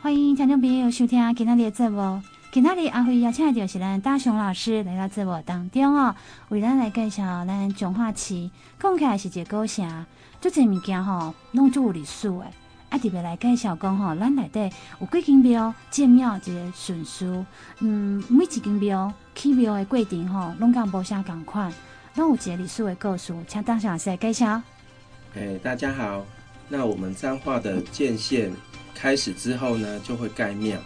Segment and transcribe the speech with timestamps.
[0.00, 2.22] 欢迎听众朋友收听今天的节目。
[2.52, 6.14] 今天的阿辉邀请的就是咱大雄老师来到节目当中哦，
[6.50, 8.48] 为咱来介绍咱彰化市。
[8.78, 10.06] 讲起来是一个古城，
[10.40, 12.44] 这些物件吼，拢就有历史诶。
[12.90, 17.26] 啊，特别来介绍讲吼，咱内底有几间庙、建庙这个顺序，
[17.80, 21.72] 嗯，每一间庙起庙的过程吼，拢甲无啥共款，
[22.14, 24.62] 拢有一个历史的故事，请大雄老师来介绍。
[25.34, 26.24] 哎，大家好，
[26.68, 28.52] 那我们彰化的建县
[29.00, 30.76] 开始之后呢，就会盖庙。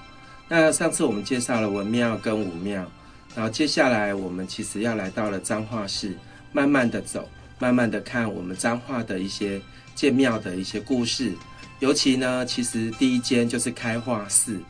[0.46, 2.86] 那上次我们介绍了文庙跟武庙，
[3.34, 6.14] 然后接下来我们其实要来到了彰化市，
[6.52, 7.26] 慢慢的走，
[7.58, 9.58] 慢慢的看我们彰化的一些
[9.94, 11.32] 建庙的一些故事。
[11.80, 14.60] 尤其呢，其实第一间就是开化寺。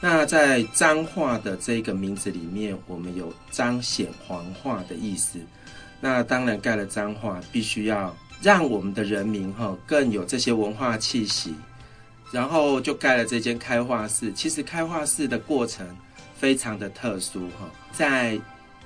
[0.00, 5.38] 那在彰化的这个名字里面，我们有彰显皇化的意思。
[6.00, 11.54] 那当然盖了彰化，必须要让我们的人民哈更有这些文化气息。
[12.30, 14.32] 然后就盖了这间开化寺。
[14.32, 15.86] 其实开化寺的过程
[16.38, 18.38] 非常的特殊哈，在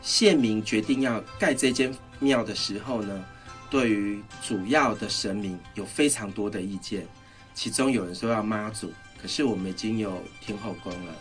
[0.02, 3.24] 县民决定要盖这间庙的时候呢，
[3.68, 7.06] 对于主要的神明有非常多的意见。
[7.54, 11.12] 其中有人说要妈祖，可是我们已经有天后宫了，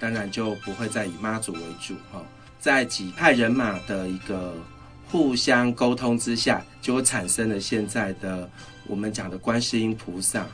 [0.00, 2.20] 当然就不会再以妈祖为主哈。
[2.58, 4.54] 在几派人马的一个
[5.10, 8.48] 互相沟通之下，就产生了现在的
[8.86, 10.46] 我们讲的观世音菩萨。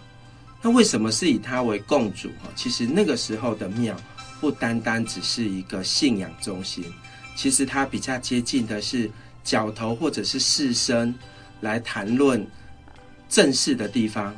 [0.62, 2.28] 那为什么是以他为共主？
[2.42, 3.96] 哈，其实那个时候的庙
[4.40, 6.84] 不单单只是一个信仰中心，
[7.34, 9.10] 其实它比较接近的是
[9.42, 11.12] 角头或者是士绅
[11.60, 12.46] 来谈论
[13.28, 14.34] 正事的地方，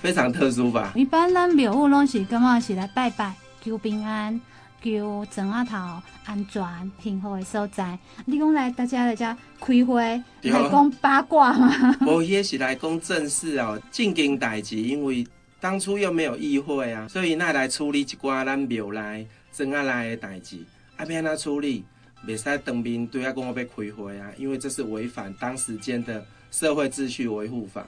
[0.00, 0.92] 非常特殊吧？
[0.94, 2.60] 一般咱庙务拢是干嘛？
[2.60, 4.40] 是来拜拜、求平安、
[4.82, 7.98] 求砖仔头安全平和的所在。
[8.24, 10.02] 你讲来大家来家开会，
[10.42, 11.96] 来讲八卦吗？
[12.06, 14.76] 我也是来讲正事哦，正经代志。
[14.76, 15.26] 因为
[15.60, 20.58] 当初又没有议会啊，所以那来处理一寡咱庙内庄仔内的代志，
[20.96, 21.84] 啊，要安怎处理？
[22.26, 27.84] 袂使当面对啊，讲我要开会啊，因为这是违反当时间的社会秩序维护法，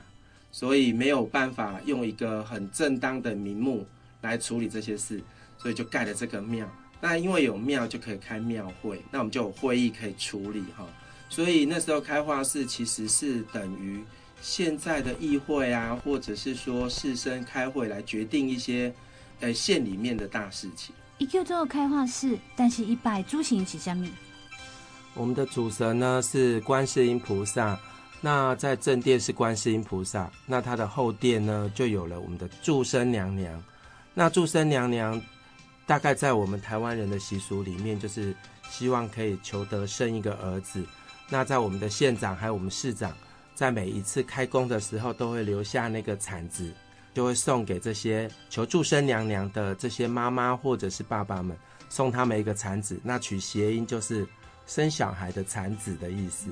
[0.50, 3.86] 所以没有办法用一个很正当的名目
[4.22, 5.22] 来处理这些事，
[5.56, 6.68] 所以就盖了这个庙。
[7.06, 10.86] 那因为有庙就可以开庙会，那我们就有会议可以处理哈。
[11.28, 14.02] 所以那时候开化寺其实是等于
[14.40, 18.90] 现在的议会啊，或者是说士绅开会来决定一些
[19.40, 20.94] 呃县里面的大事情。
[21.18, 24.08] 一叫做开化寺，但是一拜诸神是什么？
[25.12, 27.78] 我们的主神呢是观世音菩萨，
[28.22, 33.62] 那在正殿是观世音菩萨，那他的后殿呢就有了我们的祝生娘娘。
[34.14, 35.20] 那祝生娘娘。
[35.86, 38.34] 大概在我们台湾人的习俗里面，就是
[38.70, 40.84] 希望可以求得生一个儿子。
[41.28, 43.12] 那在我们的县长还有我们市长，
[43.54, 46.72] 在每一次开工的时候，都会留下那个铲子，
[47.12, 51.56] 就会送给这些求助生娘娘的这些妈妈或者是爸爸们，
[51.88, 53.00] 送他们一个铲子。
[53.02, 54.26] 那取谐音就是
[54.66, 56.48] 生小孩的铲子的意思。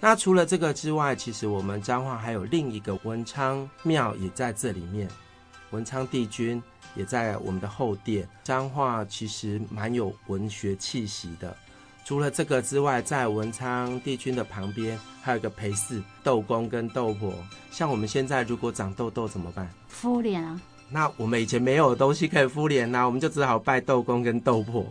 [0.00, 5.08] 那除了这个之外，其实我们彰化还有另一个文昌庙也在这里面，
[5.72, 6.62] 文昌帝君。
[6.94, 8.28] 也在我们的后殿。
[8.44, 11.56] 彰化其实蛮有文学气息的。
[12.04, 17.32] 除了这个之外，在文昌帝君的旁边还有一个陪祀豆公跟豆婆。
[17.70, 19.66] 像我们现在如果长痘痘怎么办？
[19.88, 20.60] 敷脸啊。
[20.90, 24.84] 那我们以前没有东西可以敷脸呐，我们就只好拜豆公跟豆婆。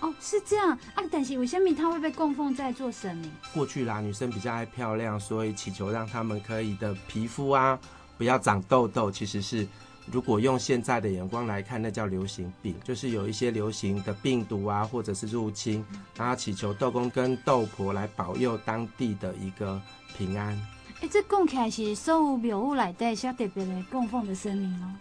[0.00, 1.04] 哦，是这样啊。
[1.12, 3.30] 但是为什么他会被供奉在做神明？
[3.54, 7.78] 过去啦，女生比较爱漂亮，所以祈求让他们可以的皮肤啊
[8.18, 9.64] 不要长痘痘，其实是。
[10.10, 15.84] 如果用现在的眼光来看，那叫流行病，就是有一些流行的病毒啊，或者是入侵，
[16.16, 19.80] 然后祈求豆公跟豆婆来保佑当地的一个
[20.16, 20.54] 平安。
[20.96, 24.94] 哎、欸，这供起来是所有庙宇来带下特别的供奉的神明哦？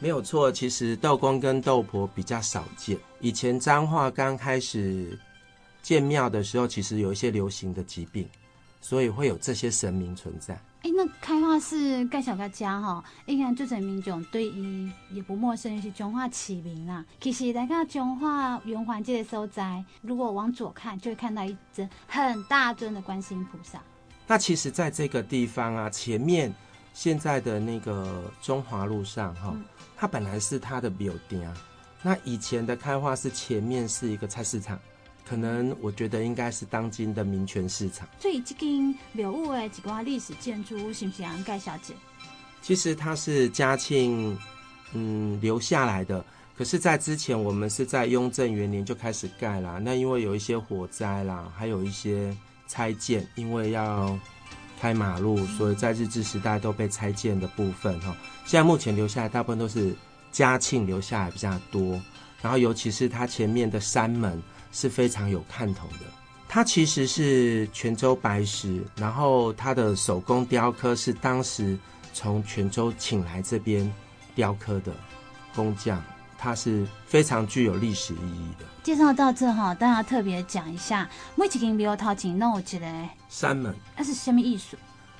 [0.00, 2.98] 没有错，其实豆公跟豆婆比较少见。
[3.20, 5.18] 以前彰化刚开始
[5.82, 8.28] 建庙的时候，其实有一些流行的疾病，
[8.80, 10.58] 所以会有这些神明存在。
[10.82, 17.04] 哎，那开化寺盖小个家哈，一看最最民众对伊也不陌生，是彰化市民啦。
[17.20, 23.82] 其实来到彰化圆环这个所在，如果往左看，就会看到一尊很大尊的观世音菩萨。
[24.26, 26.54] 那其实，在这个地方啊，前面
[26.94, 29.56] 现在的那个中华路上哈，
[29.96, 31.56] 它本来是它的庙殿啊。
[32.02, 34.78] 那以前的开化寺前面是一个菜市场。
[35.28, 38.08] 可能我觉得应该是当今的民权市场。
[38.18, 41.92] 所以这间庙宇的几挂历史建筑物，是不是要盖小姐？
[42.62, 44.36] 其实它是嘉庆
[44.94, 46.24] 嗯留下来的，
[46.56, 49.78] 可是，在之前我们是在雍正元年就开始盖了。
[49.78, 52.34] 那因为有一些火灾啦，还有一些
[52.66, 54.18] 拆建，因为要
[54.80, 58.16] 开马路，所以在日治时代都被拆建的部分哈。
[58.44, 59.94] 现在目前留下来大部分都是
[60.32, 62.00] 嘉庆留下来比较多。
[62.40, 64.40] 然后尤其是它前面的山门
[64.72, 66.06] 是非常有看头的。
[66.48, 71.78] 它其实是泉州白石，然后它的手工雕刻是当时
[72.14, 73.92] 从泉州请来这边
[74.34, 74.92] 雕刻的
[75.54, 76.02] 工匠，
[76.38, 78.64] 它是非常具有历史意义的。
[78.82, 84.76] 介绍到这哈，大家特别讲一下，每一间庙头前弄一个山门，那是什么艺术？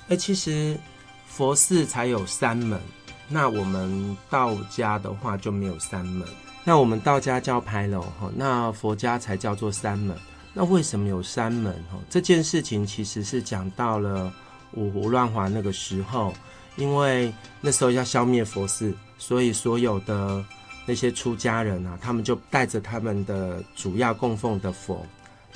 [0.08, 0.80] 哎，其实
[1.26, 2.80] 佛寺才有三门，
[3.28, 6.26] 那我们道家的话就没有三门。
[6.64, 10.16] 那我们道家叫牌楼哈，那佛家才叫做山门。
[10.52, 11.72] 那为什么有山门？
[11.90, 14.32] 哈，这件事情其实是讲到了
[14.72, 16.34] 五胡乱华那个时候，
[16.76, 20.44] 因为那时候要消灭佛寺，所以所有的
[20.84, 25.06] 那些出家人啊，他们就带着他们的主要供奉的佛，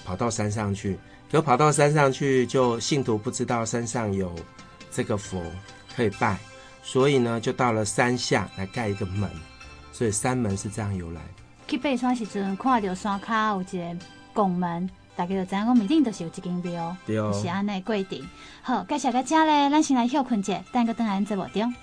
[0.05, 0.99] 跑到山上去。
[1.31, 4.35] 可跑到山上去，就信徒不知道山上有
[4.91, 5.43] 这个佛
[5.97, 6.39] 可以拜，
[6.83, 9.31] 所以呢，就到了山下来盖一个门，
[9.93, 11.21] 所以山门是这样由来。
[11.69, 14.05] 去爬山时阵，看到山脚有一个。
[14.35, 18.27] 拱门，大家就知影讲，面顶都是有一间庙，对哦，是安尼规定。
[18.63, 21.75] 好，介绍到这咧，咱先来休困者，等个等下节目中。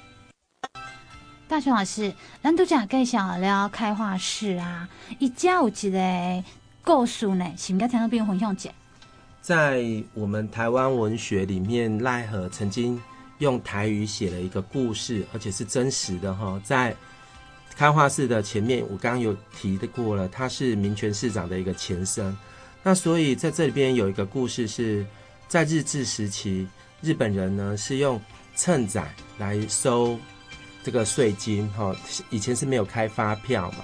[1.47, 2.11] 大雄老师，
[2.41, 4.89] 咱拄则介绍了开化寺啊，
[5.19, 6.43] 伊家有一个
[6.83, 8.71] 故事呢，是毋该听到边分享者？
[9.43, 9.83] 在
[10.15, 12.99] 我们台湾文学里面，赖和曾经
[13.37, 16.95] 用台语写了一个故事，而且是真实的哈，在。
[17.79, 22.37] 开化寺的前面，我刚刚有提的过了，它是民权市长的一个前身。
[22.83, 25.05] 那所以在这里边有一个故事，是
[25.47, 26.67] 在日治时期，
[27.01, 28.19] 日本人呢是用
[28.53, 29.01] 秤仔
[29.37, 30.19] 来收
[30.83, 31.95] 这个税金，哈，
[32.29, 33.77] 以前是没有开发票嘛，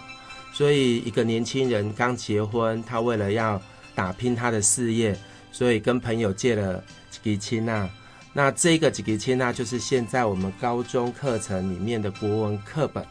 [0.52, 3.62] 所以一个年轻人刚结婚，他为了要
[3.96, 5.18] 打拼他的事业，
[5.54, 7.90] 所以跟朋友借了几支签啊，
[8.34, 13.02] 那这个几支签啊，就是现在我们高中课程里面的国文课本。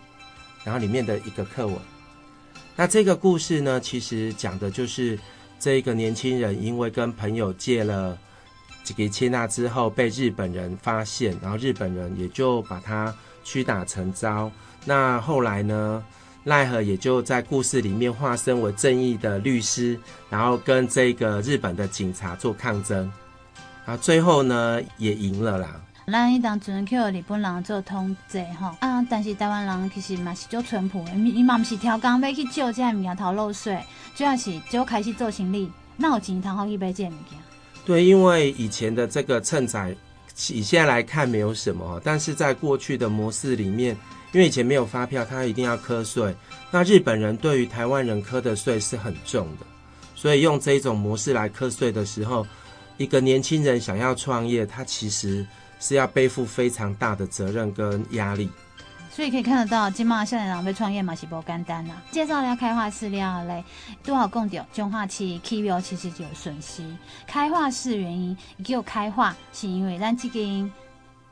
[0.65, 1.77] 然后里面的一个课文，
[2.75, 5.19] 那这个故事呢，其实讲的就是
[5.61, 8.19] 这一个年轻人因为跟朋友借了
[8.83, 13.15] 几个切纳之后，被日本人发现，然后日本人也就把他
[13.45, 14.51] 屈打成招。
[14.85, 16.03] 那后来呢，
[16.45, 23.11] 赖和也就在故事里面化身为正义的律师，然后跟这个日本的警察做抗争，
[23.87, 25.81] 然后最后呢也赢了啦。
[26.07, 33.83] 咱伊当阵去日本人做统治吼啊，但是台湾人其实嘛是足淳朴的，伊嘛毋是挑工要去借这物件头漏税，
[34.15, 37.39] 主要是就开始做生意，那有钱通好去买这物件。
[37.87, 39.97] 对，因为以前的这个秤仔，
[40.51, 43.97] 以现在来看没有什么，但是在过去的模式里面，
[44.33, 46.37] 因为以前没有发票，他一定要课税。
[46.71, 49.65] 那日本人对于台湾人课的税是很重的，
[50.15, 52.47] 所以用这一种模式来课税的时候，
[52.99, 55.47] 一个年轻人想要创业，他其实。
[55.85, 58.49] 是要背负非常大的责任跟压力，
[59.11, 61.93] 所以可以看得到，今嘛现在人要创业嘛是不简单呐。
[62.11, 63.63] 介绍了开化饲料嘞，
[64.03, 66.83] 多少讲到彰化市起庙其实就有损失。
[67.27, 68.35] 开化是原因
[68.65, 70.73] 叫开化，是因为咱这间，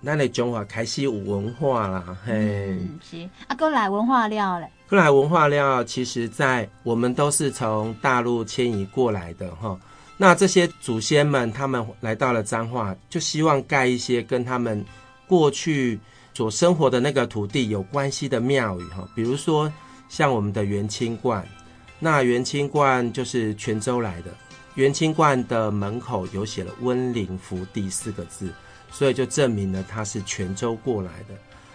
[0.05, 2.33] 咱的中华开始有文化啦，嘿，
[2.79, 9.79] 嗯、是啊，过来文化料嘞，过来文化料，其实在我们都是从大陆迁移过来的哈。
[10.23, 14.85] 那这些祖先们，他们来到了彰化，就希望盖一些跟他们
[15.27, 15.99] 过去
[16.33, 19.71] 所生活的那个土地有关系的庙宇哈，比如说
[20.09, 21.45] 像我们的元清观，
[21.99, 24.33] 那元清观就是泉州来的，
[24.77, 28.55] 元清观的门口有写了“温灵福地”四个字，
[28.93, 31.35] 所以就证明了他是泉州过来的，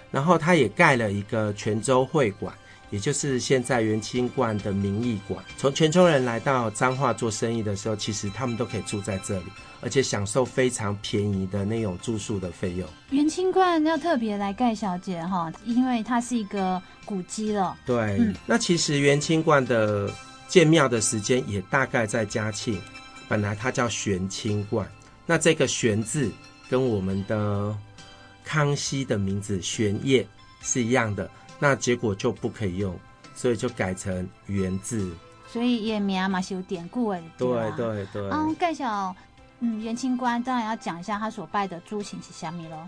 [0.10, 2.54] 然后他也盖了一个泉州会馆。
[2.90, 9.46] 也就是现在元清观的名义馆，从泉州人来到彰化做生意的时候，其实他们都可以住在这里，
[9.82, 12.88] 而且享受非常便宜的那种住宿的费用。
[13.10, 17.76] 元清观要特别来盖小姐哈，因为它是一个古迹了。
[17.86, 20.10] 对，嗯、那其实元清观的
[20.48, 22.82] 建庙的时间也大概在嘉庆，
[23.28, 24.90] 本来它叫玄清观，
[25.26, 26.32] 那这个玄字
[26.70, 27.76] 跟我们的
[28.46, 30.26] 康熙的名字玄烨
[30.62, 31.30] 是一样的。
[31.60, 32.98] 那结果就不可以用，
[33.36, 35.12] 所以就改成元字。
[35.48, 37.22] 所以也名嘛是有典故的。
[37.38, 38.30] 对对对。
[38.30, 39.16] 嗯，介绍
[39.60, 42.88] 嗯元清官，当然要讲一下他所拜的诸神是虾米咯。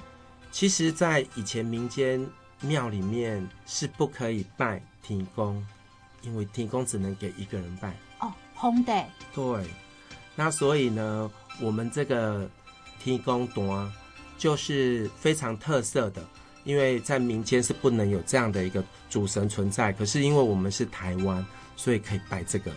[0.52, 2.28] 其实，在以前民间
[2.62, 5.66] 庙里面是不可以拜天公，
[6.22, 7.96] 因为天公只能给一个人拜。
[8.20, 9.06] 哦，红的。
[9.34, 9.66] 对。
[10.36, 12.50] 那所以呢，我们这个
[13.00, 13.92] 天公端
[14.38, 16.22] 就是非常特色的。
[16.64, 22.72] 因为在民间是不能有这样的一个主神存在，可是因为我们是台湾，所以可以拜这个。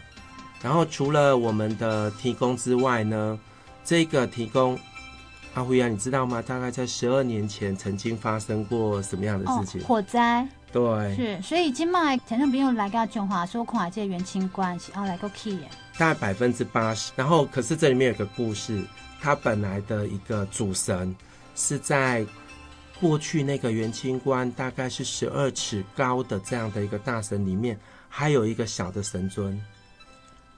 [0.62, 3.38] 然后除了我们的提供之外呢，
[3.84, 4.78] 这个提供
[5.54, 6.40] 阿辉啊，你知道吗？
[6.40, 9.80] 大概在十二年前曾经发生过什么样的事情？
[9.82, 10.46] 哦、火灾。
[10.72, 17.12] 对，是，所以今麦前阵朋友来到中华说看这元清关系，哦来个 key 耶，大概百分之八十。
[17.14, 18.82] 然后，可是这里面有个故事，
[19.20, 21.14] 它本来的一个主神
[21.54, 22.24] 是在
[23.02, 27.76] 过去那个元清观，大概是十二尺高的这样的一个大神里面，
[28.08, 29.60] 还有一个小的神尊。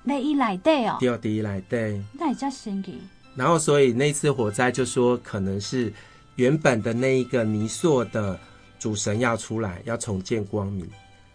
[0.03, 3.01] 那一来对哦，第二第一来对，那也叫神奇。
[3.35, 5.91] 然后，所以那次火灾就说可能是
[6.37, 8.39] 原本的那一个泥塑的。
[8.77, 10.87] 主神要出来，要重见光明，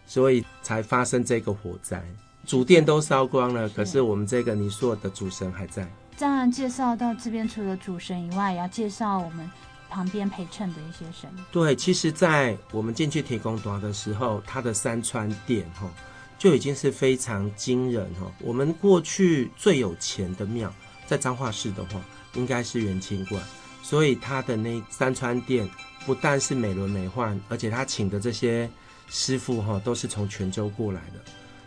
[0.05, 1.99] 所以才发生这个火灾。
[2.45, 5.87] 主殿都烧光了，可是我们这个泥塑的主神还在。
[6.19, 9.49] 当然，介绍到这边，除了主神以外，也要介绍我们
[9.89, 11.29] 旁边陪衬的一些神。
[11.51, 15.89] 对，其实，在我们进去天公岛的时候，它的三川殿哈
[16.37, 18.31] 就已经是非常惊人哈。
[18.39, 20.73] 我们过去最有钱的庙，
[21.07, 21.99] 在彰化市的话，
[22.35, 23.43] 应该是元清观，
[23.81, 25.69] 所以它的那三川殿。
[26.05, 28.67] 不但是美轮美奂，而且他请的这些
[29.09, 31.19] 师傅哈，都是从泉州过来的。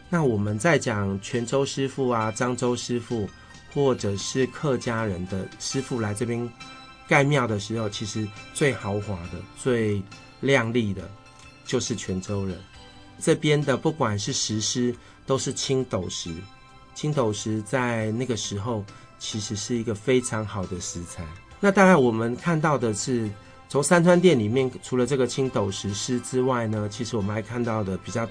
[0.08, 3.28] 那我们在讲泉州师傅啊、漳州师傅，
[3.74, 6.50] 或者是客家人的师傅来这边
[7.12, 10.02] 盖庙的时候，其实最豪华的、最
[10.40, 11.02] 亮丽的，
[11.66, 12.58] 就是泉州人。
[13.18, 16.34] 这边的不管是石狮，都是青斗石。
[16.94, 18.82] 青斗石在那个时候，
[19.18, 21.22] 其实是一个非常好的石材。
[21.60, 23.30] 那当然，我们看到的是。
[23.68, 28.28] 从三川殿里面，除了这个青斗石狮之外呢，其实我们还看到的比较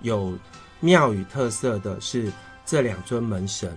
[0.00, 0.38] 有
[0.78, 2.32] 庙宇特色的是
[2.64, 3.76] 这两尊门神。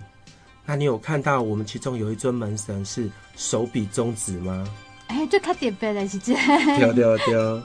[0.70, 4.72] 那你有看到我们其中有一尊门神是手比中指吗？
[5.08, 6.36] 哎，这看点背的是这。
[6.78, 7.60] 丢丢丢。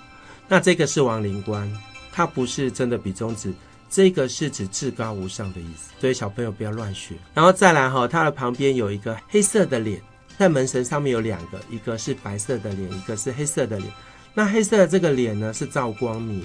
[0.49, 1.71] 那这个是王灵官，
[2.11, 3.53] 它不是真的比中指，
[3.91, 5.93] 这个是指至高无上的意思。
[6.01, 7.15] 所以小朋友不要乱学。
[7.35, 10.01] 然后再来哈，它的旁边有一个黑色的脸。
[10.39, 13.93] 在门神上面有两个，一个是白色的脸，一个是黑色的脸。
[14.33, 16.43] 那黑色的这个脸呢，是照光明。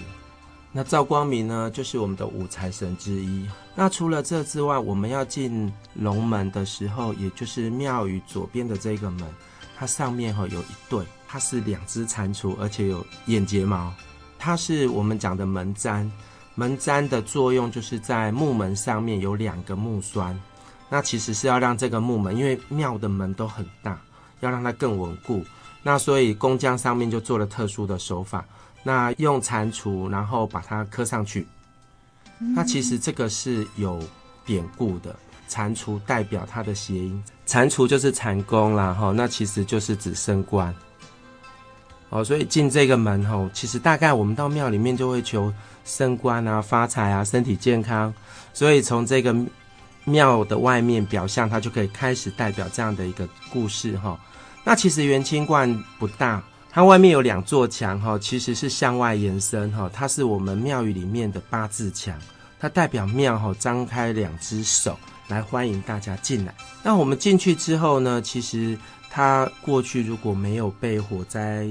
[0.72, 3.48] 那赵光明呢，就是我们的五财神之一。
[3.74, 9.28] 那除了这之外，我们要进龙门的时候，也就是庙宇左边的这个门，
[9.76, 13.92] 它上面哈有一对，它是两只蟾蜍，而且有眼睫毛。
[14.38, 16.10] 它是我们讲的门簪，
[16.54, 20.40] 门簪的作用就是在木门上面有两个木栓。
[20.88, 24.00] 那其实是要让这个木门，因为庙的门都很大，
[24.42, 25.44] 要让它更稳固。
[25.82, 28.46] 那所以工匠上面就做了特殊的手法，
[28.84, 31.48] 那用蟾蜍，然后把它刻上去。
[32.56, 34.02] 那其实这个是有
[34.46, 35.16] 典故的，
[35.48, 40.74] 蟾蜍代表它的谐音，蟾蜍就是蟾宫啦，哈，那其实就是指升官。
[42.10, 45.54] 哦，所以进这个门吼，其实大概我们到庙里面就会求
[45.86, 48.14] 升官啊、发财啊、身体健康，
[48.54, 49.36] 所以从这个。
[50.06, 54.20] 庙的外面表象，它就可以开始代表这样的一个故事哈。
[54.64, 59.90] 那其实元清观不大，它外面有两座墙哈，其实是向外延伸哈。
[59.92, 62.16] 它是我们庙宇里面的八字墙，
[62.60, 64.98] 它代表庙哈张开两只手
[65.28, 66.54] 来欢迎大家进来。
[66.84, 68.78] 那我们进去之后呢，其实
[69.10, 71.68] 它过去如果没有被火灾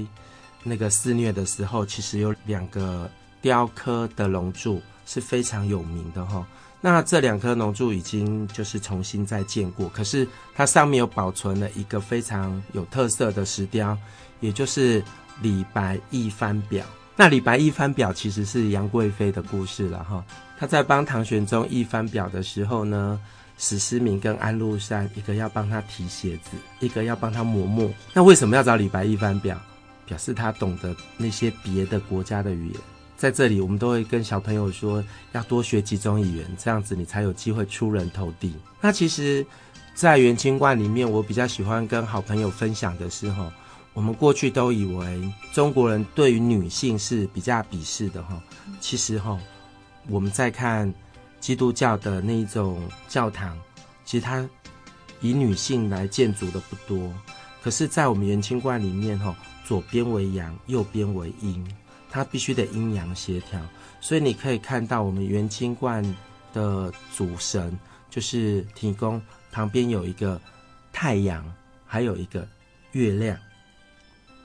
[0.63, 3.09] 那个肆虐的时候，其实有两个
[3.41, 6.45] 雕刻的龙柱是非常有名的哈。
[6.81, 13.97] 那这两颗龙柱已经就是重新再建过，可是它上面有保存了一个非常有特色的石雕，
[14.39, 15.03] 也就是
[15.41, 16.85] 李白一番表。
[17.15, 20.23] 那李白一番表其实是杨贵妃的故事了哈。
[20.57, 23.19] 他在帮唐玄宗一番表的时候呢，
[23.57, 27.91] 史思明跟安禄山一个要帮他提鞋子，一个要帮他磨墨。
[28.13, 29.59] 那为什么要找李白一番表？
[30.05, 32.75] 表示他懂得那些别的国家的语言。
[33.19, 38.55] 在这里，我们都会跟小朋友说，要多学几种语言，这样子你才有机会出人头地。
[38.79, 39.45] 那其实，
[39.93, 43.51] 在元清观里面，我比较喜欢跟好朋友分享的是，哈，
[43.91, 45.21] 我们过去都以为
[45.51, 48.41] 中国人对于女性是比较鄙视的，哈，
[48.79, 49.37] 其实哈，
[50.07, 50.91] 我们在看
[51.41, 53.59] 基督教的那一种教堂，
[54.05, 54.47] 其实它
[55.19, 57.13] 以女性来建筑的不多，
[57.61, 59.35] 可是，在我们元清观里面，哈，
[59.65, 61.67] 左边为阳，右边为阴。
[62.09, 63.61] 它必须得阴阳协调，
[64.01, 66.03] 所以你可以看到我们元清观
[66.53, 67.77] 的主神
[68.09, 70.41] 就是提供，旁边有一个
[70.91, 71.45] 太阳，
[71.85, 72.47] 还有一个
[72.93, 73.37] 月亮，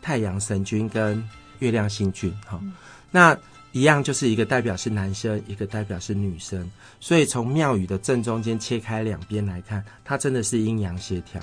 [0.02, 1.26] 太阳神君跟
[1.61, 2.73] 月亮星君，哈、嗯，
[3.11, 3.37] 那
[3.73, 11.40] 一样就是一个代表是男生，一个代表是女生，所以从庙宇的正中间切开两边来看，它真的是阴阳协调。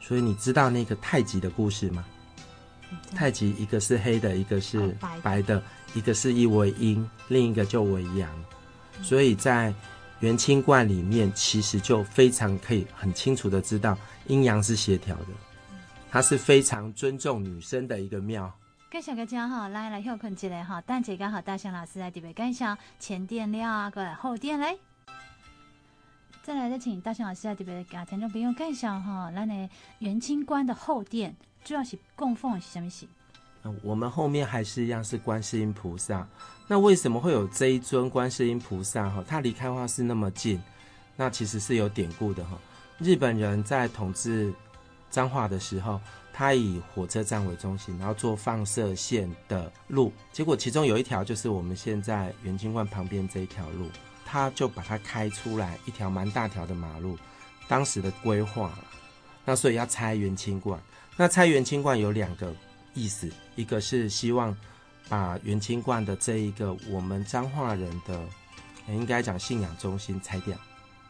[0.00, 2.04] 所以你知道那个太极的故事吗？
[3.14, 5.62] 太极一个是黑的，一个是白的，
[5.94, 8.30] 一个是一为阴，另一个就为阳，
[9.02, 9.72] 所以在
[10.20, 13.96] 元清观里面，其实就非常可以很清楚的知道
[14.26, 15.26] 阴阳是协调的，
[16.10, 18.50] 它是非常尊重女生的一个庙。
[18.90, 24.78] 介绍个讲哈，来来休困一下哈，等一下好大象老师来特别介绍前店了啊，过来后店嘞。
[26.44, 31.34] 再来再请大象老师来特别给听众朋友介绍哈，咱的元清观的后殿
[31.64, 33.06] 主要是供奉是什么事？
[33.82, 36.26] 我们后面还是一样是观世音菩萨。
[36.68, 39.08] 那为什么会有这一尊观世音菩萨？
[39.08, 40.62] 哈，它离开花市那么近，
[41.16, 42.58] 那其实是有典故的哈。
[42.98, 44.52] 日本人在统治
[45.10, 46.00] 彰化的时候。
[46.36, 53.88] 他以火车站为中心，然后做放射线的路，结果其中有一条就是我们现在元清观旁边这一条路，
[54.26, 57.16] 他就把它开出来一条蛮大条的马路，
[57.68, 58.76] 当时的规划，
[59.44, 60.76] 那所以要拆元清观。
[61.16, 62.52] 那拆元清观有两个
[62.92, 64.56] 意思，一个是希望
[65.08, 68.20] 把元清观的这一个我们彰化人的，
[68.88, 70.58] 应该讲信仰中心拆掉，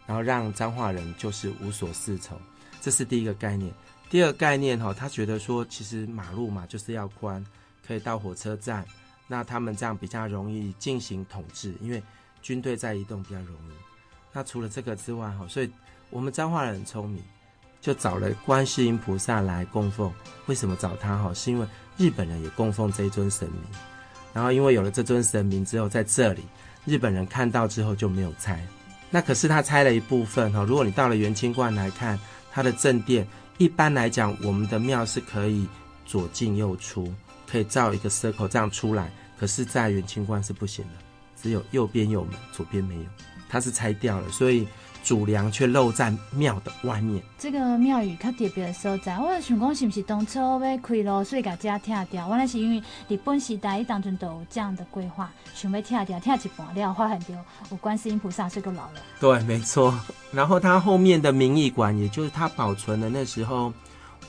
[0.06, 2.38] 然后让彰化人就是无所适从，
[2.80, 3.72] 这是第一个概念。
[4.10, 7.44] 第二个概念哈，他觉得说，其实马路嘛就是要宽，
[7.84, 8.84] 可以到火车站，
[9.26, 12.02] 那他们这样比较容易进行统治，因为
[12.42, 13.72] 军队在移动比较容易。
[14.32, 15.70] 那除了这个之外哈，所以
[16.10, 17.22] 我们彰化人很聪明，
[17.84, 20.10] 就找了观世音菩萨来供奉。
[20.46, 21.34] 为什么找他哈？
[21.34, 21.66] 是因为
[21.98, 23.60] 日本人也供奉这一尊神明，
[24.32, 26.44] 然后因为有了这尊神明之后，在这里
[26.86, 28.66] 日本人看到之后就没有拆。
[29.10, 30.64] 那可是他拆了一部分哈。
[30.64, 32.18] 如果你到了元清观来看，
[32.50, 33.28] 他的正殿。
[33.58, 35.68] 一般来讲，我们的庙是可以
[36.06, 37.12] 左进右出，
[37.46, 39.12] 可以造一个 circle 这样出来。
[39.38, 40.92] 可是，在元清观是不行的，
[41.40, 43.04] 只有右边有门，左边没有，
[43.46, 44.66] 它是拆掉了，所以。
[45.04, 47.22] 主梁却露在庙的外面。
[47.38, 52.26] 这个庙宇较特别的所在，我想讲是不是当初要开路，所以把这拆掉？
[52.30, 58.94] 原来是因为日本时代当中都有这样的规划，想要拆掉，拆一半了，发现到有观世音菩萨这个老了。
[59.20, 59.94] 对，没错。
[60.32, 63.70] 然后它后面的民艺馆，也就是它保存了那时候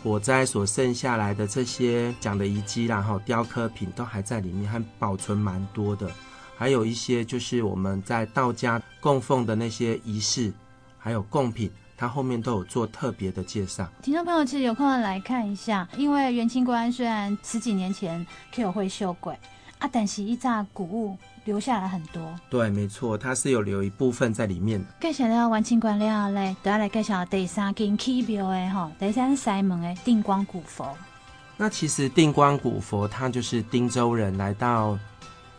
[0.03, 6.11] 火灾所剩下来的这些讲的遗迹，然后雕刻品都还在里面，还保存蛮多的。
[6.57, 10.53] 还有一些就是我们在道家供奉的那些仪式。
[11.05, 13.87] 还有贡品，它后面都有做特别的介绍。
[14.01, 19.37] 听众朋友其实有空来看一下，因为元清观虽然十几年前就有会修鬼
[19.77, 22.33] 啊，但是一扎古物留下来很多。
[22.49, 24.87] 对，没错，它是有留一部分在里面的。
[24.99, 30.91] 介绍了元清观了嘞，都要来介绍第三间起庙的哈，第三是西门的定光古佛。
[31.55, 34.97] 那其实定光古佛，它就是汀州人来到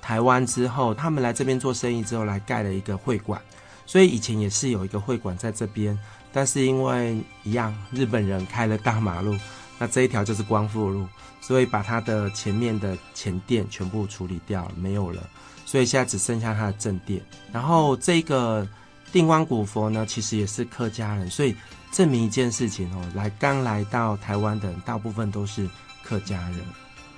[0.03, 3.41] 台湾之后，他们来这边做生意之后，来盖了一个会馆。
[3.87, 5.97] 所以以前也是有一个会馆在这边，
[6.33, 9.37] 但是因为一样日本人开了大马路，
[9.79, 11.07] 那这一条就是光复路，
[11.41, 15.23] 所以把它的前面的前殿全部处理掉了，没有了，
[15.65, 17.23] 所以现在只剩下它的正殿。
[17.53, 18.67] 然后这个
[19.13, 21.55] 定光古佛呢，其实也是客家人，所以
[21.93, 25.71] 证明一件事情哦，来刚来到台湾的人大部分都是
[26.03, 26.59] 客家人。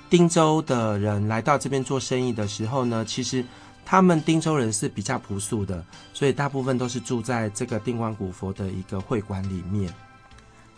[0.09, 3.43] 汀州的人来到这边做生意的时候呢，其实。
[3.89, 9.91] 他们汀州人是比较朴素的，所以大部分都是住在这个定光古佛的一个会馆里面。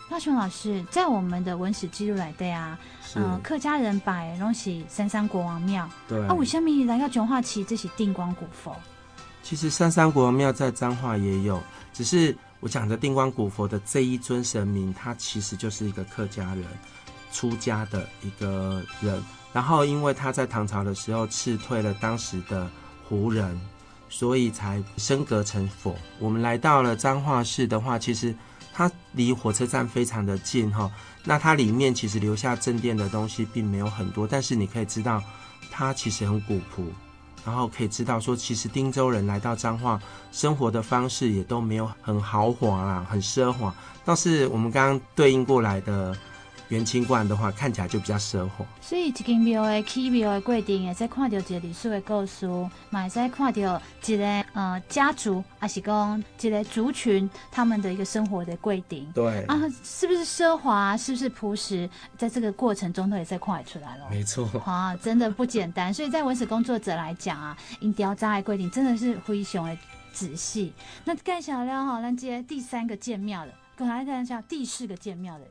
[0.08, 2.78] 大雄老师，在我们的文史记录来的啊，
[3.14, 8.74] 嗯、呃，客家人摆东西三山国王庙，对啊，为什么来到彰化市这是定光古佛？
[9.42, 16.64] 其实三山国王庙在彰化也有，只是我讲的定光古佛的这一尊神明，他其实就是一个客家人
[17.30, 19.22] 出家的一个人，
[19.52, 22.70] 然后因为他在唐朝的时候斥退了当时的。
[23.12, 23.60] 胡人，
[24.08, 25.94] 所以才升格成佛。
[26.18, 28.34] 我们来到了彰化市的话，其实
[28.72, 30.90] 它离火车站非常的近哈。
[31.22, 35.22] 那它里面其实留下正殿的东西并没有很多，但是你可以知道
[35.70, 36.86] 它其实很古朴，
[37.44, 40.00] 然后可以知道说，其实汀州人来到彰化
[40.32, 43.74] 生活的方式也都没有很豪华啦，很奢华，
[44.06, 46.16] 倒是我们刚刚对应过来的。
[46.72, 48.64] 元清观的话，看起来就比较奢华。
[48.80, 52.48] 所以，一间庙的起庙的过程，也在看到一个历史的故事，
[52.88, 53.82] 嘛，在看到一个
[54.54, 59.06] 呃家族，还是讲一个族群他们的一个生活的规定。
[59.12, 60.96] 对啊，是不是奢华？
[60.96, 61.88] 是不是朴实？
[62.16, 64.06] 在这个过程中，都也在看出来了。
[64.08, 65.92] 没错，啊，真的不简单。
[65.92, 69.76] 所以在文史工作者来讲啊，因雕扎的规定真的是非常的
[70.10, 70.72] 仔细。
[71.04, 75.44] 那介绍了哈，咱接第三个建庙的，刚才介绍第四个建庙的。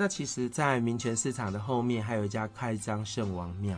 [0.00, 3.76] 那其实，在民权市场的后面，还有一家开张圣王庙。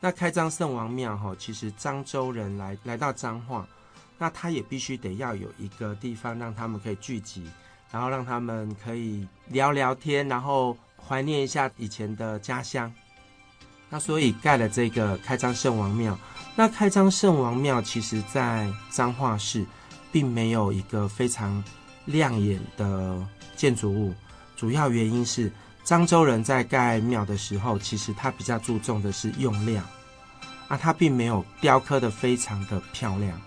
[0.00, 3.64] 那开张圣王庙哈，其实漳州人来来到彰化，
[4.18, 7.48] 那他也必须得要有一个地方让他们可以聚集，
[7.92, 12.92] 然后让他们可以聊聊天，然后怀念一下以前的家乡。
[13.88, 16.18] 那所以盖了这个开张圣王庙。
[16.56, 19.64] 那开张圣王庙，其实在彰化市，
[20.10, 21.62] 并没有一个非常
[22.06, 24.12] 亮眼的建筑物。
[24.56, 25.52] 主要原因是
[25.84, 29.84] 漳州人在盖庙的时候，其实他比较注重的是用量
[30.68, 33.40] 啊，他并没有雕刻的非常的漂亮。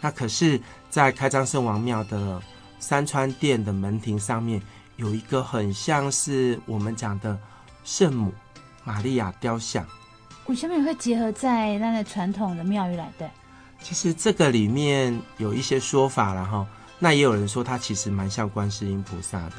[0.00, 2.42] 那可是，在开漳圣王庙的
[2.80, 4.60] 三川殿的门庭上面，
[4.96, 7.38] 有一个很像是我们讲的
[7.84, 8.34] 圣母
[8.84, 9.86] 玛利亚雕像。
[10.46, 13.30] 为什么会结合在那个传统的庙宇来的？
[13.80, 16.66] 其实这个里面有一些说法然后。
[17.04, 19.54] 那也有人说，他其实蛮像观世音菩萨的，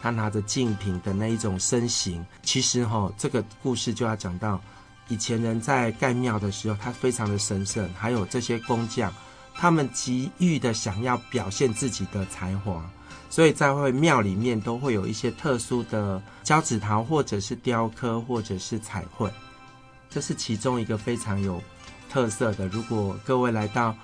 [0.00, 2.24] 他拿着净瓶的那一种身形。
[2.42, 4.60] 其实哈，这个故事就要讲到
[5.08, 9.12] 以前人在盖庙的时候，他非常的神圣，还有这些工匠，
[9.54, 12.84] 他们急于的想要表现自己的才华，
[13.30, 19.30] 所以在会庙里面都会有一些特殊的胶纸陶，或者是雕刻，或者是彩绘，
[20.10, 21.62] 这是其中一个非常有
[22.10, 22.66] 特色的。
[22.68, 23.94] 如果各位来到，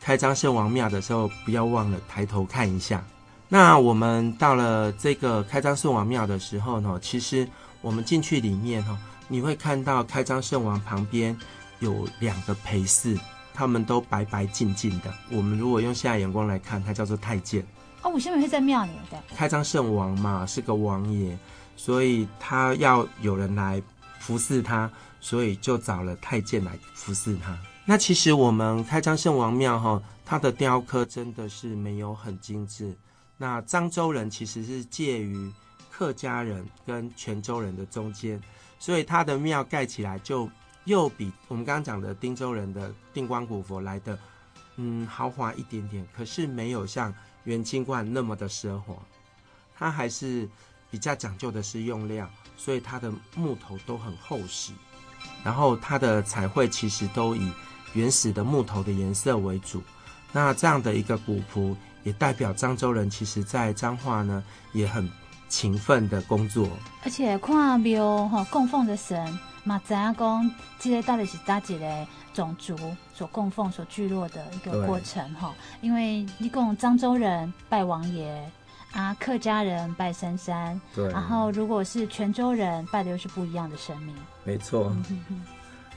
[0.00, 3.04] 开漳圣王庙的时候，不要忘了抬头看一下。
[3.52, 7.46] 那我们到了这个开漳圣王庙的时候呢，其实
[7.80, 11.36] 我们进去里面哈，你会看到开漳圣王旁边
[11.80, 13.18] 有两个陪侍，
[13.52, 15.12] 他们都白白净净的。
[15.32, 17.66] 我们如果用现在眼光来看，他叫做太监。
[18.02, 21.36] 哦，我现在会在庙里的开漳圣王嘛，是个王爷，
[21.76, 23.82] 所以他要有人来
[24.20, 24.88] 服侍他，
[25.20, 27.58] 所以就找了太监来服侍他。
[27.84, 32.96] 那其实我们开漳圣王庙哈，它的雕刻真的是没有很精致。
[33.42, 35.50] 那漳州人其实是介于
[35.90, 38.38] 客家人跟泉州人的中间，
[38.78, 40.46] 所以它的庙盖起来就
[40.84, 44.18] 又比我们刚刚讲的汀州人的定光古佛来的
[44.76, 48.94] 嗯豪华一点点，可是没有像元清观那么的奢华。
[49.74, 50.46] 它还是
[50.90, 54.74] 比较讲究的是用料，所以它的木头都很厚实，
[55.42, 57.50] 然后它的彩绘其实都以
[57.94, 59.82] 原始的木头的颜色为主，
[60.30, 65.10] 那这样的一个古朴，也代表漳州人其实在彰化呢也很
[65.48, 66.68] 勤奋的工作。
[67.04, 72.76] 而且看庙哈供奉的神，嘛知影讲，这个到底是哪一个种族
[73.12, 75.52] 所供奉、所聚落的一个过程哈？
[75.80, 78.50] 因为一共漳州人拜王爷
[78.92, 84.14] 啊，客家人拜神山，对，然后如果是泉州人拜的又是不一样的神明。
[84.44, 84.94] 没错，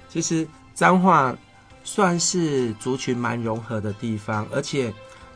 [0.09, 1.35] 其实彰化。
[1.85, 4.89] 算是族群蛮融合的地方，而且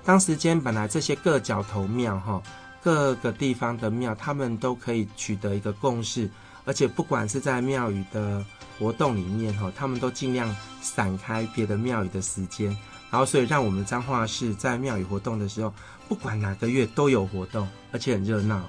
[0.07, 2.41] 当时间本来这些各角头庙哈，
[2.81, 6.29] 各个地方的庙，他们都可以取得一个共识，
[6.63, 8.41] 而且不管是在庙宇的
[8.79, 12.69] 活动里面哈，他们都尽量散开别的庙宇的时间，
[13.11, 15.73] 然后所以让我们彰化市在庙宇活动的时候，
[16.07, 18.63] 不管哪个月都有活动，而且很热闹。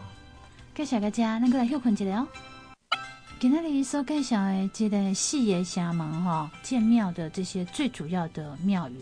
[0.74, 2.27] 各小个家那个来休困一下哦。
[3.38, 8.96] 今天你所介绍的这个四个城门哈建庙的这些最主要的庙宇，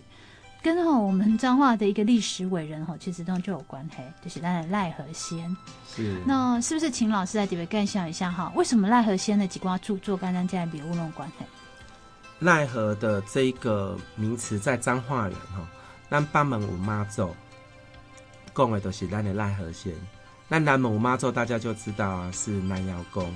[0.66, 5.56] 跟哈我们彰化的一个历史伟人哈， 其实都就有关系，就是那个赖和仙。
[5.94, 6.20] 是。
[6.26, 8.52] 那是不是请老师来特别介绍一下哈？
[8.56, 11.44] 为什么赖和仙的几挂著作跟咱这样比有关系？
[12.40, 15.64] 赖和的这一个名词在彰化人哈，
[16.10, 17.32] 咱八门五妈祖
[18.52, 19.94] 讲的都是咱的赖和仙。
[20.48, 23.32] 那南门五妈祖大家就知道啊，是南瑶宫。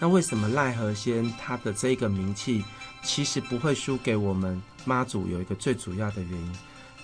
[0.00, 2.64] 那为什么赖和仙他的这个名气
[3.04, 5.28] 其实不会输给我们妈祖？
[5.28, 6.52] 有一个最主要的原因，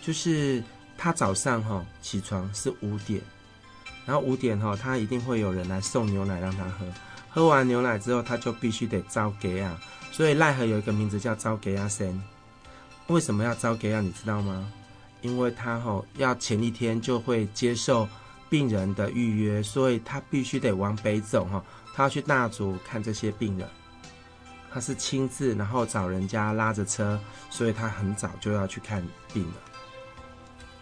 [0.09, 0.65] 就是
[0.97, 3.21] 他早上哈起床是五点，
[4.07, 6.87] 然后五点哈他一定会有人来送牛奶让他喝，
[7.29, 9.79] 喝完牛奶之后他就必须得招给啊，
[10.11, 12.19] 所以赖和有一个名字叫招给啊森。
[13.09, 14.01] 为什么要招给啊？
[14.01, 14.73] 你知道吗？
[15.21, 18.09] 因为他哈要前一天就会接受
[18.49, 21.63] 病人的预约，所以他必须得往北走哈。
[21.95, 23.69] 他要去大竹看这些病人，
[24.73, 29.53] 他是亲自，然后找人家拉着车，所以他很早就要去看病了。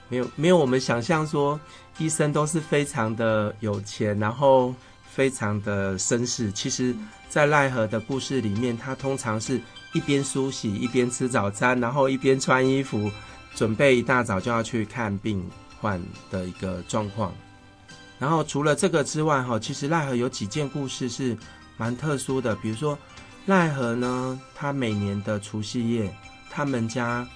[0.08, 1.58] 没有没有我们想象说
[1.98, 4.74] 医生都是非常的有钱，然后
[5.08, 6.52] 非常的绅士。
[6.52, 6.94] 其实，
[7.28, 9.60] 在赖和的故事里面，他通常是
[9.92, 13.10] 一边梳洗，一边吃早餐，然后一边穿衣服，
[13.54, 15.44] 准备一大早就要去看病
[15.80, 17.32] 患的一个状况。
[18.18, 21.36] 然后除了这个之外，哈，其实赖和有几件故事是
[21.76, 22.54] 蛮特殊的。
[22.56, 22.98] 比如说，
[23.46, 26.14] 赖和呢，他每年的除夕夜，
[26.50, 27.26] 他们家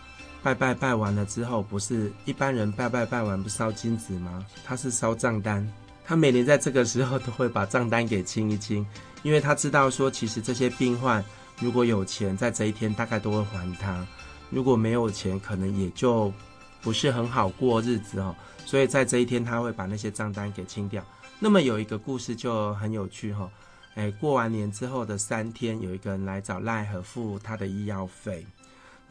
[0.42, 4.46] 拜拜拜完了之后，不是一般人拜拜拜完不烧金子吗？
[4.64, 5.70] 他是烧账单。
[6.05, 8.85] 他每年在这个时候都会把账单给清一清，
[9.22, 11.22] 因为他知道说，其实这些病患
[11.61, 14.05] 如果有钱，在这一天大概都会还他；
[14.48, 16.33] 如果没有钱，可能也就
[16.81, 18.35] 不是很好过日子哦。
[18.64, 21.05] 所以在这一天，他会把那些账单给清掉。
[21.38, 23.48] 那么有一个故事就很有趣哈，
[23.94, 28.44] 哎，过完年之后的三天，有一个人来找赖和付他的医药费。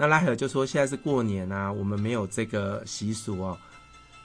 [0.01, 3.57] 那赖和就说：“现在是过年啊，我们没有这个习俗哦。”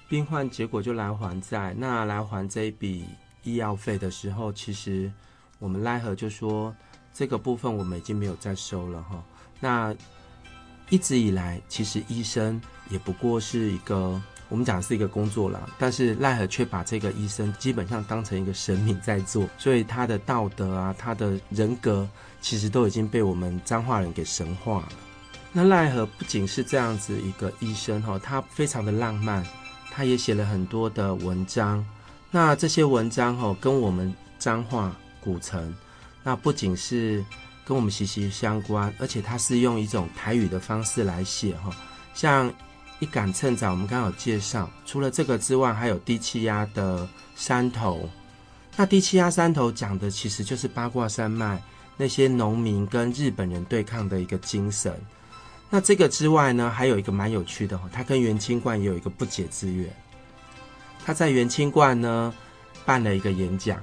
[0.09, 1.75] 病患结果就来还债。
[1.77, 3.05] 那来还这一笔
[3.43, 5.11] 医药费的时候，其实
[5.59, 6.73] 我们赖和就说
[7.13, 9.21] 这个部分我们已经没有再收了哈。
[9.59, 9.93] 那
[10.91, 22.09] 一直以来，其实医生也不过是一个我们讲是一个工作啦，但是赖和却把这个医生基本上当成一个神明在做，所以他的道德啊，他的人格
[22.41, 24.89] 其实都已经被我们彰化人给神化了。
[25.57, 29.47] 那赖和不仅是这样子一个医生哈，他非常的浪漫，
[29.89, 31.87] 他也写了很多的文章。
[32.29, 35.73] 那这些文章哈，跟我们彰化古城，
[36.25, 37.25] 那不仅是
[37.65, 41.71] 跟我们息息相关，而且他是用一种台语的方式来写哈。
[42.15, 42.53] 像
[42.99, 48.11] 一杆秤仔，我们刚刚有介绍，除了这个之外，还有低气压的山头。
[48.77, 51.63] 那低气压山头讲的其实就是八卦山脉
[51.97, 54.93] 那些农民跟日本人对抗的一个精神。
[55.75, 59.93] 那这个之外呢，还有一个蛮有趣的，他跟袁清冠也有一个不解之缘。
[61.05, 62.33] 他在袁清冠呢
[62.85, 63.77] 办了一个演讲，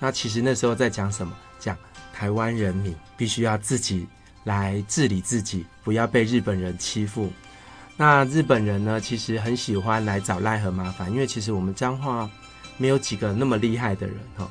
[0.00, 1.32] 那其实那时候在讲什么？
[1.60, 1.78] 讲
[2.12, 4.08] 台湾人民必须要自己
[4.42, 7.30] 来治理自己，不要被日本人欺负。
[7.96, 12.28] 那日本人呢，其实很喜欢来找赖和麻烦，因为其实我们彰化
[12.76, 14.50] 没有几个那么厉害的人哈。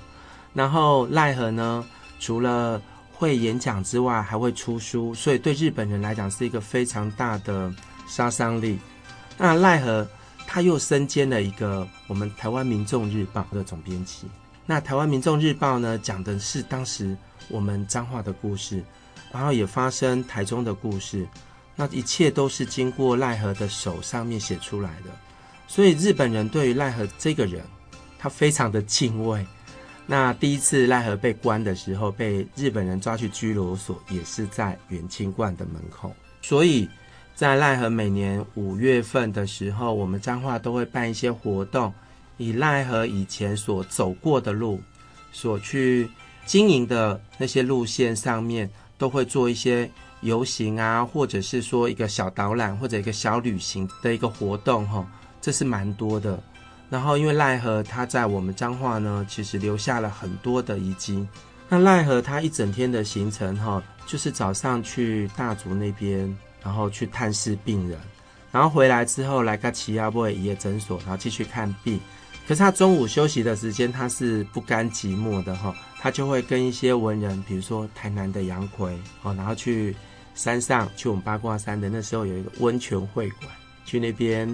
[0.54, 1.86] 然后赖和呢，
[2.22, 2.82] 除了
[3.18, 7.74] 会演讲之外，还会出书，所以对日本人来讲是一个非常大的
[8.08, 8.78] 杀伤力。
[9.38, 10.08] 那赖和
[10.46, 14.28] 他又身兼了一个我们台湾民众日报的总编辑。
[14.66, 17.16] 那台湾民众日报呢，讲的是当时
[17.48, 18.84] 我们彰化的故事，
[19.32, 21.28] 然后也发生台中的故事。
[21.76, 25.10] 那一切都是经过赖和的手上面写出来的，
[25.68, 27.64] 所以日本人对于赖和这个人，
[28.18, 29.46] 他非常的敬畏。
[30.08, 36.12] 那第一次赖和被关的时候，被日本人抓去拘留所，也是在元清观的门口。
[36.44, 36.88] 所以，
[37.34, 41.92] 在赖和每年五月份的时候，我们彰化都会办一些活动，
[42.38, 44.80] 以赖和以前所走过的路，
[45.32, 46.08] 所去
[46.46, 49.90] 经营的那些路线上面，都会做一些
[50.22, 55.04] 游行啊，或者是说一个小导览或者一个小旅行的一个活动，哈，
[55.42, 56.40] 这是蛮多的。
[56.90, 61.28] 然后，因为赖和他在我们彰化呢，其实留下了很多的遗迹。
[61.68, 68.00] 那赖和他一整天的行程哈，就是早上去大竹那边，然后去探视病人，
[68.52, 72.00] 然后回来之后来个奇亚波爷爷诊所，然后继续看病。
[72.48, 79.96] 可是他中午休息的时间，他是不甘寂寞的哈，他就会跟一些文人，比如说台南的杨逵哦，然后去
[80.36, 83.50] 山上，去我们八卦山的那时候有一个温泉会馆，
[83.86, 84.48] 去那边。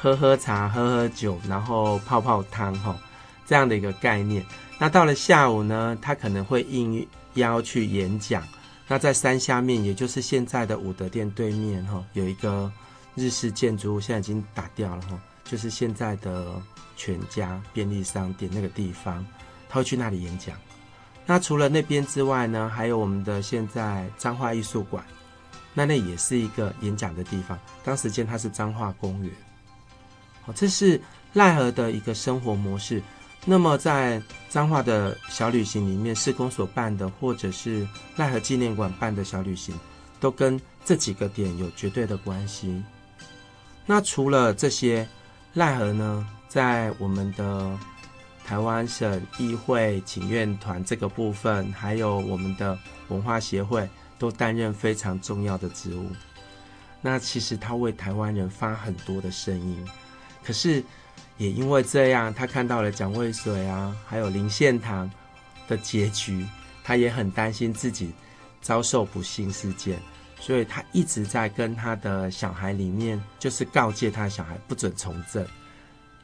[0.00, 2.96] 喝喝茶，喝喝酒，然后泡泡汤，哈，
[3.44, 4.46] 这样的一个概念。
[4.78, 8.46] 那到了下午呢，他可能会应邀去演讲。
[8.86, 12.72] 那在山下面，也就是现在的武德殿对面，哈，有一个
[13.16, 16.54] 日式建筑物，现在已经打掉了，哈，就是现在的
[16.96, 19.26] 全家便利商店那个地方，
[19.68, 20.56] 他会去那里演讲。
[21.26, 25.04] 那除了那边之外呢，还有我们的现在彰化艺术馆，
[25.74, 27.58] 那那也是一个演讲的地方。
[27.84, 29.32] 当时间它是彰化公园。
[30.54, 31.00] 这是
[31.32, 33.02] 赖和的一个生活模式。
[33.44, 39.74] 那么，在彰化的小旅行里面，市公所办的，或者是赖和纪念馆办的小旅行，
[40.20, 42.82] 都跟这几个点有绝对的关系。
[43.86, 45.08] 那除了这些，
[45.54, 47.78] 赖和呢，在我们的
[48.44, 56.10] 台湾省议会请愿团这个部分，还有我们的文化协会，都担任非常重要的职务。
[57.00, 59.86] 那其实他为台湾人发很多的声音。
[60.48, 60.82] 可是，
[61.36, 65.10] 也因为这样，他看到了蒋渭水啊，还有林献堂
[65.68, 66.46] 的结局，
[66.82, 68.10] 他也很担心自己
[68.62, 69.98] 遭受不幸事件，
[70.40, 75.44] 所以他一直在跟他的小孩里面，就是告诫他小孩不准从政。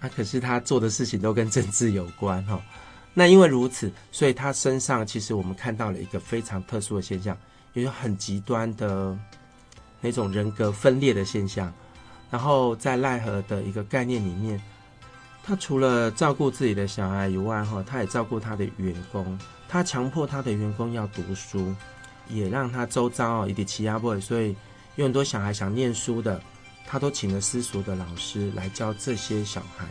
[0.01, 2.59] 啊，可是他做的事情都跟政治有关哈。
[3.13, 7.37] 那因为如此，所以他身上其实我们看到了一个非常特殊的现象，
[7.75, 9.15] 也有很极端的
[10.01, 11.71] 那种人格分裂的现象。
[12.35, 14.61] 然后在赖和的一个概念里面，
[15.45, 19.39] 他除了照顾自己的小孩以外，哈，他也照顾他的员工。
[19.69, 21.73] 他强迫他的员工要读书，
[22.29, 24.57] 也让他周遭哦，一点欺压不，所以
[24.97, 26.43] 有很多小孩想念书的，
[26.85, 29.87] 他都请了私塾的老师来教这些小孩。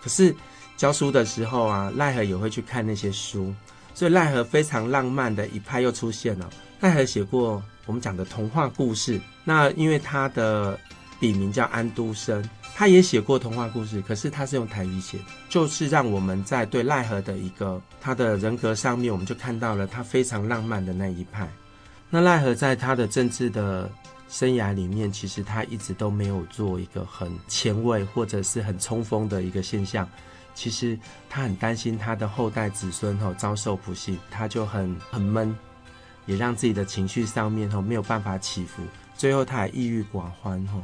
[0.00, 0.34] 可是
[0.78, 3.54] 教书的时候啊，赖和也会去看那些书，
[3.92, 6.48] 所以赖和非常浪漫的一派又出现了。
[6.80, 10.80] 赖和写过我们讲的童话故事，那因为他的。
[11.18, 12.42] 笔名叫安都生，
[12.74, 21.48] 他也写过童话故事，可是他是用台语写的，就是让我们在对赖何的一个他的人格上面，我们就看到了他非常浪漫的那一派。
[22.10, 23.90] 那赖何在他的政治的
[24.28, 30.08] 生涯里面，其实他一直都没有做一个很前卫或者是很冲锋的一个现象，
[30.54, 30.98] 其实
[31.28, 35.56] 他很担心他的后代子孙吼遭受不幸，他就很很闷，
[36.26, 38.82] 也让自己的情绪上面吼没有办法起伏，
[39.16, 40.82] 最后他还抑郁寡欢吼，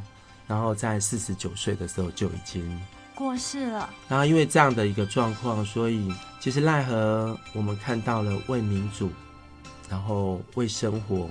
[0.53, 2.79] 然后在四十九岁的时候就已经
[3.15, 3.89] 过世了。
[4.07, 9.11] 然后因为这样的一个状况，所以其实奈何我们看到了为民主，
[9.89, 11.27] 然后为生活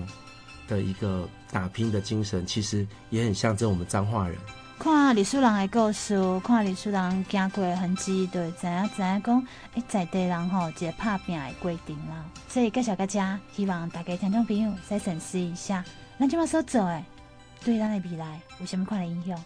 [0.68, 4.36] 的一个打拼的精神，其实也很象征我们彰化人。
[4.80, 12.26] 看历史人的故事，看历史人行过的痕迹，就会知影知影讲，诶，在地人吼，一个拍拼的过程啦。
[12.50, 15.86] 所以介绍个家，希望大家听众朋友再审视一下，
[16.18, 17.06] 咱这么所做诶，
[17.64, 19.38] 对咱的未来有什么款的影响？